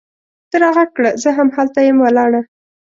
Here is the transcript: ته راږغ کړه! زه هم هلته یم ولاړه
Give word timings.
ته 0.49 0.55
راږغ 0.63 0.89
کړه! 0.95 1.11
زه 1.23 1.29
هم 1.37 1.49
هلته 1.57 1.79
یم 1.87 1.97
ولاړه 2.01 2.41